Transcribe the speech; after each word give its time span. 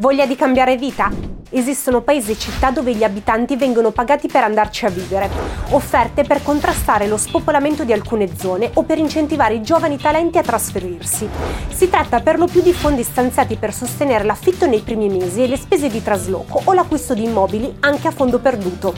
Voglia 0.00 0.24
di 0.24 0.34
cambiare 0.34 0.76
vita? 0.76 1.29
Esistono 1.52 2.00
paesi 2.02 2.30
e 2.30 2.38
città 2.38 2.70
dove 2.70 2.94
gli 2.94 3.02
abitanti 3.02 3.56
vengono 3.56 3.90
pagati 3.90 4.28
per 4.28 4.44
andarci 4.44 4.86
a 4.86 4.88
vivere, 4.88 5.28
offerte 5.70 6.22
per 6.22 6.44
contrastare 6.44 7.08
lo 7.08 7.16
spopolamento 7.16 7.82
di 7.82 7.92
alcune 7.92 8.28
zone 8.38 8.70
o 8.74 8.84
per 8.84 8.98
incentivare 8.98 9.54
i 9.54 9.62
giovani 9.62 9.98
talenti 9.98 10.38
a 10.38 10.42
trasferirsi. 10.42 11.28
Si 11.68 11.90
tratta 11.90 12.20
per 12.20 12.38
lo 12.38 12.46
più 12.46 12.62
di 12.62 12.72
fondi 12.72 13.02
stanziati 13.02 13.56
per 13.56 13.74
sostenere 13.74 14.22
l'affitto 14.22 14.66
nei 14.66 14.78
primi 14.78 15.08
mesi 15.08 15.42
e 15.42 15.48
le 15.48 15.56
spese 15.56 15.88
di 15.88 16.00
trasloco 16.00 16.60
o 16.62 16.72
l'acquisto 16.72 17.14
di 17.14 17.24
immobili 17.24 17.78
anche 17.80 18.06
a 18.06 18.12
fondo 18.12 18.38
perduto. 18.38 18.94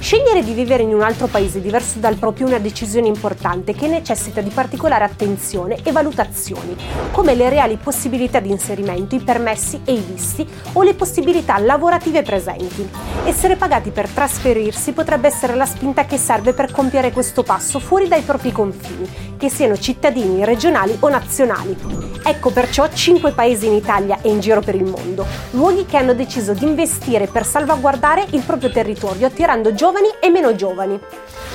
Scegliere 0.00 0.42
di 0.42 0.52
vivere 0.52 0.82
in 0.82 0.92
un 0.92 1.00
altro 1.00 1.28
paese 1.28 1.60
diverso 1.60 2.00
dal 2.00 2.16
proprio 2.16 2.46
è 2.46 2.48
una 2.50 2.58
decisione 2.58 3.06
importante 3.06 3.72
che 3.72 3.86
necessita 3.86 4.40
di 4.40 4.50
particolare 4.50 5.04
attenzione 5.04 5.78
e 5.82 5.92
valutazioni, 5.92 6.76
come 7.12 7.34
le 7.34 7.48
reali 7.48 7.78
possibilità 7.82 8.40
di 8.40 8.50
inserimento, 8.50 9.14
i 9.14 9.20
permessi 9.20 9.80
e 9.84 9.92
i 9.92 10.04
visti 10.06 10.46
o 10.72 10.82
le 10.82 10.94
possibilità 10.94 11.56
lavorative 11.58 11.82
lavorative 11.84 12.22
presenti. 12.22 12.88
Essere 13.26 13.56
pagati 13.56 13.90
per 13.90 14.08
trasferirsi 14.08 14.92
potrebbe 14.92 15.28
essere 15.28 15.54
la 15.54 15.66
spinta 15.66 16.06
che 16.06 16.16
serve 16.16 16.54
per 16.54 16.72
compiere 16.72 17.12
questo 17.12 17.42
passo 17.42 17.78
fuori 17.78 18.08
dai 18.08 18.22
propri 18.22 18.52
confini, 18.52 19.06
che 19.36 19.50
siano 19.50 19.76
cittadini 19.76 20.46
regionali 20.46 20.96
o 21.00 21.08
nazionali. 21.10 21.76
Ecco 22.24 22.50
perciò 22.50 22.88
5 22.88 23.32
paesi 23.32 23.66
in 23.66 23.74
Italia 23.74 24.18
e 24.22 24.30
in 24.30 24.40
giro 24.40 24.60
per 24.60 24.76
il 24.76 24.84
mondo, 24.84 25.26
luoghi 25.50 25.84
che 25.84 25.98
hanno 25.98 26.14
deciso 26.14 26.54
di 26.54 26.64
investire 26.64 27.26
per 27.26 27.44
salvaguardare 27.44 28.24
il 28.30 28.40
proprio 28.40 28.70
territorio 28.70 29.26
attirando 29.26 29.74
giovani 29.74 30.08
e 30.20 30.30
meno 30.30 30.54
giovani. 30.54 30.98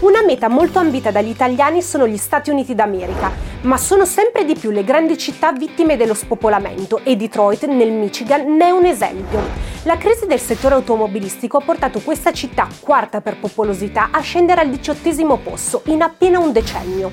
Una 0.00 0.22
meta 0.22 0.48
molto 0.48 0.78
ambita 0.78 1.10
dagli 1.10 1.28
italiani 1.28 1.80
sono 1.80 2.06
gli 2.06 2.18
Stati 2.18 2.50
Uniti 2.50 2.74
d'America, 2.74 3.32
ma 3.62 3.76
sono 3.76 4.06
sempre 4.06 4.44
di 4.44 4.54
più 4.54 4.70
le 4.70 4.84
grandi 4.84 5.18
città 5.18 5.52
vittime 5.52 5.96
dello 5.96 6.14
spopolamento 6.14 7.00
e 7.04 7.16
Detroit 7.16 7.66
nel 7.66 7.92
Michigan 7.92 8.56
ne 8.56 8.66
è 8.66 8.70
un 8.70 8.86
esempio. 8.86 9.40
La 9.82 9.98
crisi 9.98 10.26
del 10.26 10.40
settore 10.40 10.76
automobilistico 10.76 11.58
ha 11.58 11.64
portato 11.64 12.00
questa 12.00 12.32
città, 12.32 12.68
quarta 12.80 13.20
per 13.20 13.38
popolosità, 13.38 14.08
a 14.12 14.20
scendere 14.20 14.62
al 14.62 14.70
diciottesimo 14.70 15.36
posto 15.38 15.82
in 15.86 16.00
appena 16.00 16.38
un 16.38 16.52
decennio. 16.52 17.12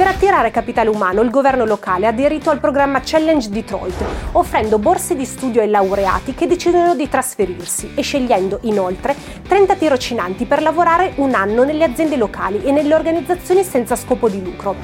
Per 0.00 0.08
attirare 0.08 0.50
capitale 0.50 0.88
umano, 0.88 1.20
il 1.20 1.28
governo 1.28 1.66
locale 1.66 2.06
ha 2.06 2.08
aderito 2.08 2.48
al 2.48 2.58
programma 2.58 3.02
Challenge 3.04 3.50
Detroit, 3.50 4.02
offrendo 4.32 4.78
borse 4.78 5.14
di 5.14 5.26
studio 5.26 5.60
ai 5.60 5.68
laureati 5.68 6.32
che 6.32 6.46
decidono 6.46 6.94
di 6.94 7.06
trasferirsi 7.06 7.90
e 7.94 8.00
scegliendo 8.00 8.60
inoltre 8.62 9.14
30 9.46 9.74
tirocinanti 9.74 10.46
per 10.46 10.62
lavorare 10.62 11.12
un 11.16 11.34
anno 11.34 11.64
nelle 11.64 11.84
aziende 11.84 12.16
locali 12.16 12.62
e 12.62 12.72
nelle 12.72 12.94
organizzazioni 12.94 13.62
senza 13.62 13.94
scopo 13.94 14.30
di 14.30 14.42
lucro. 14.42 14.74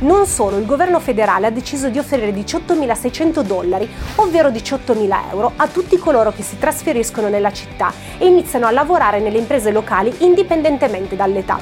Non 0.00 0.26
solo, 0.26 0.56
il 0.56 0.66
governo 0.66 0.98
federale 0.98 1.46
ha 1.46 1.50
deciso 1.50 1.88
di 1.88 2.00
offrire 2.00 2.32
18.600 2.32 3.42
dollari, 3.42 3.88
ovvero 4.16 4.48
18.000 4.48 5.30
euro, 5.30 5.52
a 5.54 5.68
tutti 5.68 5.96
coloro 5.98 6.32
che 6.32 6.42
si 6.42 6.58
trasferiscono 6.58 7.28
nella 7.28 7.52
città 7.52 7.92
e 8.18 8.26
iniziano 8.26 8.66
a 8.66 8.72
lavorare 8.72 9.20
nelle 9.20 9.38
imprese 9.38 9.70
locali 9.70 10.12
indipendentemente 10.18 11.14
dall'età. 11.14 11.58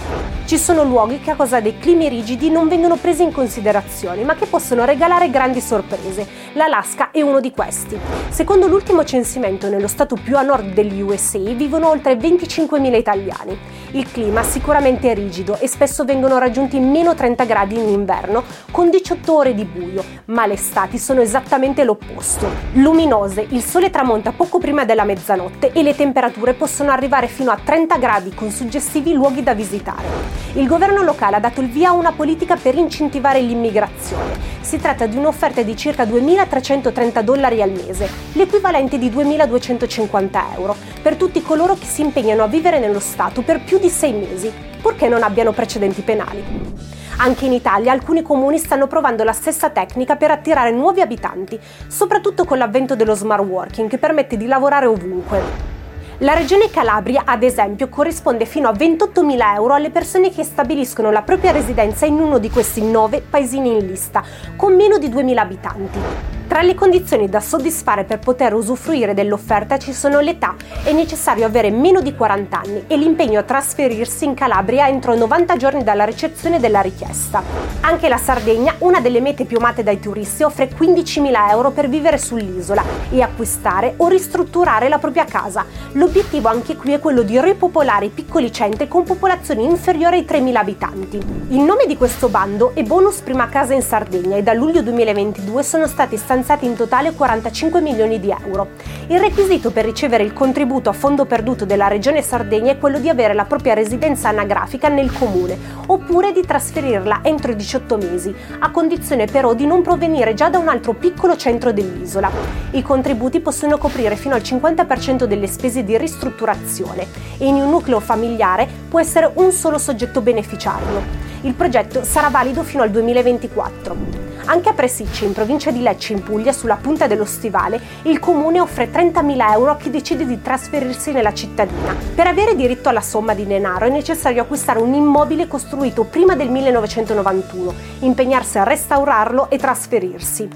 Ci 0.47 0.57
sono 0.57 0.83
luoghi 0.83 1.21
che 1.21 1.31
a 1.31 1.37
causa 1.37 1.61
dei 1.61 1.79
climi 1.79 2.09
rigidi 2.09 2.49
non 2.49 2.69
vengono 2.69 3.01
presi 3.03 3.25
in 3.25 3.33
considerazione, 3.33 4.23
ma 4.23 4.37
che 4.37 4.47
possono 4.47 4.85
regalare 4.85 5.29
grandi 5.29 5.61
sorprese. 5.61 6.25
L'Alaska 6.53 7.11
è 7.11 7.21
uno 7.21 7.41
di 7.41 7.51
questi. 7.51 7.99
Secondo 8.29 8.69
l'ultimo 8.69 9.03
censimento 9.03 9.69
nello 9.69 9.89
stato 9.89 10.15
più 10.15 10.37
a 10.37 10.43
nord 10.43 10.73
degli 10.73 11.01
USA 11.01 11.39
vivono 11.39 11.89
oltre 11.89 12.15
25.000 12.15 12.95
italiani. 12.95 13.59
Il 13.91 14.11
clima 14.11 14.45
sicuramente 14.45 15.11
è 15.11 15.15
rigido 15.15 15.59
e 15.59 15.67
spesso 15.67 16.05
vengono 16.05 16.39
raggiunti 16.39 16.79
meno 16.79 17.15
30 17.15 17.45
gradi 17.45 17.77
in 17.77 17.89
inverno 17.89 18.45
con 18.71 18.89
18 18.89 19.37
ore 19.37 19.55
di 19.55 19.65
buio, 19.65 20.05
ma 20.33 20.47
le 20.47 20.55
estati 20.55 20.99
sono 20.99 21.21
esattamente 21.21 21.85
l'opposto. 21.85 22.51
Luminose, 22.73 23.47
il 23.51 23.63
sole 23.63 23.91
tramonta 23.91 24.33
poco 24.33 24.59
prima 24.59 24.85
della 24.85 25.05
mezzanotte 25.05 25.73
e 25.73 25.83
le 25.83 25.95
temperature 25.95 26.55
possono 26.55 26.91
arrivare 26.91 27.27
fino 27.27 27.51
a 27.51 27.59
30 27.63 27.99
gradi 27.99 28.35
con 28.35 28.51
suggestivi 28.51 29.13
luoghi 29.13 29.43
da 29.43 29.53
visitare. 29.53 30.41
Il 30.55 30.67
governo 30.67 31.03
locale 31.03 31.37
ha 31.37 31.41
dato 31.41 31.61
il 31.61 31.69
via 31.69 31.91
a 31.91 31.93
una 31.93 32.13
politica 32.13 32.57
per 32.57 32.77
incentivare 32.77 33.41
l'immigrazione. 33.41 34.51
Si 34.61 34.79
tratta 34.79 35.07
di 35.07 35.17
un'offerta 35.17 35.63
di 35.63 35.77
circa 35.77 36.05
2.330 36.05 37.21
dollari 37.21 37.61
al 37.61 37.71
mese, 37.71 38.09
l'equivalente 38.33 38.99
di 38.99 39.11
2.250 39.11 40.55
euro, 40.57 40.77
per 41.03 41.17
tutti 41.17 41.43
coloro 41.43 41.75
che 41.75 41.87
si 41.87 42.01
impegnano 42.01 42.43
a 42.43 42.49
vivere 42.49 42.79
nello 42.79 43.01
Stato 43.01 43.43
per 43.43 43.63
più 43.63 43.79
di 43.79 43.91
sei 43.91 44.13
mesi, 44.13 44.51
purché 44.81 45.09
non 45.09 45.23
abbiano 45.23 45.53
precedenti 45.53 46.01
penali. 46.01 47.01
Anche 47.19 47.45
in 47.47 47.53
Italia 47.53 47.93
alcuni 47.93 48.23
comuni 48.23 48.59
stanno 48.59 48.87
provando 48.87 49.23
la 49.23 49.33
stessa 49.33 49.71
tecnica 49.71 50.17
per 50.17 50.31
attirare 50.31 50.71
nuovi 50.71 51.01
abitanti, 51.01 51.59
soprattutto 51.87 52.45
con 52.45 52.59
l'avvento 52.59 52.97
dello 52.97 53.15
smart 53.15 53.45
working 53.45 53.89
che 53.89 53.99
permette 53.99 54.37
di 54.37 54.47
lavorare 54.47 54.87
ovunque. 54.87 55.71
La 56.19 56.35
regione 56.35 56.71
Calabria, 56.71 57.23
ad 57.25 57.43
esempio, 57.43 57.89
corrisponde 57.89 58.45
fino 58.45 58.69
a 58.69 58.73
28.000 58.73 59.55
euro 59.55 59.75
alle 59.75 59.91
persone 59.91 60.31
che 60.31 60.45
stabiliscono 60.45 61.11
la 61.11 61.23
propria 61.23 61.51
residenza 61.51 62.07
in 62.07 62.19
uno 62.19 62.39
di 62.39 62.49
questi 62.49 62.83
nove 62.83 63.23
paesini 63.29 63.73
in 63.73 63.87
lista, 63.87 64.23
con 64.57 64.75
meno 64.75 64.99
di 64.99 65.09
2.000 65.09 65.37
abitanti. 65.37 66.42
Tra 66.53 66.61
le 66.61 66.75
condizioni 66.75 67.31
da 67.31 67.41
soddisfare 67.41 68.05
per 68.05 68.19
poter 68.19 68.53
usufruire 68.53 69.15
dell'offerta 69.15 69.79
ci 69.79 69.95
sono 69.95 70.21
l'età, 70.21 70.55
è 70.85 70.93
necessario 70.93 71.47
avere 71.47 71.71
meno 71.71 72.03
di 72.03 72.15
40 72.15 72.59
anni 72.59 72.85
e 72.89 72.99
l'impegno 72.99 73.41
a 73.41 73.43
trasferirsi 73.43 74.27
in 74.27 74.35
Calabria 74.35 74.87
entro 74.87 75.17
90 75.17 75.57
giorni 75.57 75.83
dalla 75.83 76.05
ricezione 76.05 76.61
della 76.61 76.83
richiesta. 76.83 77.43
Anche 77.81 78.07
la 78.07 78.19
Sardegna, 78.19 78.75
una 78.81 79.01
delle 79.01 79.23
mete 79.23 79.47
più 79.47 79.57
amate 79.57 79.83
dai 79.83 79.99
turisti, 79.99 80.43
offre 80.43 80.69
15.000 80.69 81.49
euro 81.49 81.71
per 81.71 81.89
vivere 81.89 82.19
sull'isola 82.19 82.85
e 83.11 83.23
acquistare 83.23 83.95
o 83.97 84.09
ristrutturare 84.09 84.91
la 84.91 84.99
propria 84.99 85.25
casa. 85.25 85.65
L'obiettivo 85.93 86.51
anche 86.51 86.77
qui 86.77 86.93
è 86.93 86.99
quello 86.99 87.23
di 87.23 87.41
ripopolare 87.41 88.05
i 88.05 88.11
piccoli 88.11 88.53
centri 88.53 88.89
con 88.89 89.05
popolazioni 89.05 89.65
inferiori 89.65 90.19
ai 90.19 90.27
3.000 90.29 90.55
abitanti. 90.57 91.17
Il 91.49 91.61
nome 91.61 91.87
di 91.87 91.97
questo 91.97 92.29
bando 92.29 92.73
è 92.75 92.83
Bonus 92.83 93.21
Prima 93.21 93.49
Casa 93.49 93.73
in 93.73 93.83
Sardegna 93.83 94.37
e 94.37 94.43
da 94.43 94.53
luglio 94.53 94.83
2022 94.83 95.63
sono 95.63 95.87
stati 95.87 96.19
stanziati 96.19 96.41
stanziati 96.43 96.67
in 96.67 96.75
totale 96.75 97.13
45 97.13 97.81
milioni 97.81 98.19
di 98.19 98.31
euro. 98.31 98.71
Il 99.07 99.21
requisito 99.21 99.71
per 99.71 99.85
ricevere 99.85 100.25
il 100.25 100.33
contributo 100.33 100.91
a 100.91 100.93
fondo 100.93 101.25
perduto 101.25 101.65
della 101.65 101.87
Regione 101.87 102.21
Sardegna 102.21 102.73
è 102.73 102.79
quello 102.79 102.99
di 102.99 103.09
avere 103.09 103.33
la 103.33 103.45
propria 103.45 103.75
residenza 103.75 104.29
anagrafica 104.29 104.89
nel 104.89 105.13
comune, 105.13 105.57
oppure 105.87 106.33
di 106.33 106.45
trasferirla 106.45 107.21
entro 107.23 107.53
i 107.53 107.57
18 107.57 107.97
mesi, 107.97 108.35
a 108.59 108.71
condizione 108.71 109.27
però 109.27 109.55
di 109.55 109.67
non 109.67 109.83
provenire 109.83 110.35
già 110.35 110.49
da 110.49 110.59
un 110.59 110.69
altro 110.69 110.95
piccolo 110.95 111.37
centro 111.37 111.73
dell'isola. 111.73 112.31
I 112.73 112.83
contributi 112.83 113.41
possono 113.41 113.79
coprire 113.79 114.17
fino 114.17 114.35
al 114.35 114.41
50% 114.41 115.25
delle 115.25 115.47
spese 115.47 115.85
di 115.85 115.97
ristrutturazione 115.97 117.07
e 117.39 117.47
in 117.47 117.55
un 117.55 117.71
nucleo 117.71 118.01
familiare 118.01 118.69
può 118.89 118.99
essere 118.99 119.31
un 119.35 119.53
solo 119.53 119.79
soggetto 119.79 120.21
beneficiario. 120.21 121.31
Il 121.43 121.55
progetto 121.55 122.03
sarà 122.05 122.29
valido 122.29 122.63
fino 122.63 122.83
al 122.83 122.91
2024. 122.91 124.32
Anche 124.45 124.69
a 124.69 124.73
Presicci, 124.73 125.25
in 125.25 125.33
provincia 125.33 125.71
di 125.71 125.81
Lecce, 125.81 126.13
in 126.13 126.23
Puglia, 126.23 126.53
sulla 126.53 126.77
punta 126.77 127.07
dello 127.07 127.25
Stivale, 127.25 127.81
il 128.03 128.19
comune 128.19 128.61
offre 128.61 128.91
30.000 128.91 129.53
euro 129.53 129.71
a 129.71 129.77
chi 129.77 129.89
decide 129.89 130.27
di 130.27 130.43
trasferirsi 130.43 131.13
nella 131.13 131.33
cittadina. 131.33 131.95
Per 132.15 132.27
avere 132.27 132.57
diritto 132.57 132.89
alla 132.89 133.01
somma 133.01 133.35
di 133.35 133.47
denaro 133.47 133.87
è 133.87 133.91
necessario 133.91 134.43
acquistare 134.43 134.81
un 134.81 134.95
immobile 134.95 135.47
costruito 135.47 136.05
prima 136.05 136.35
del 136.35 136.51
1991, 136.51 137.75
impegnarsi 138.01 138.59
a 138.59 138.65
restaurarlo 138.65 139.49
e 139.49 139.59
trasferirsi. 139.59 140.49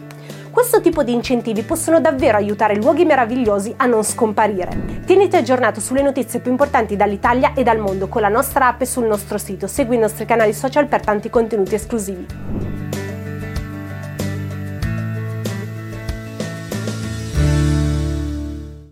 Questo 0.50 0.80
tipo 0.80 1.02
di 1.02 1.12
incentivi 1.12 1.62
possono 1.62 2.00
davvero 2.00 2.38
aiutare 2.38 2.76
luoghi 2.76 3.04
meravigliosi 3.04 3.74
a 3.76 3.86
non 3.86 4.02
scomparire. 4.02 5.02
Tieniti 5.04 5.36
aggiornato 5.36 5.80
sulle 5.80 6.02
notizie 6.02 6.40
più 6.40 6.50
importanti 6.50 6.96
dall'Italia 6.96 7.52
e 7.54 7.62
dal 7.62 7.78
mondo 7.78 8.08
con 8.08 8.22
la 8.22 8.28
nostra 8.28 8.68
app 8.68 8.80
e 8.80 8.86
sul 8.86 9.04
nostro 9.04 9.36
sito. 9.36 9.66
Segui 9.66 9.96
i 9.96 10.00
nostri 10.00 10.24
canali 10.24 10.54
social 10.54 10.86
per 10.86 11.04
tanti 11.04 11.28
contenuti 11.28 11.74
esclusivi. 11.74 12.26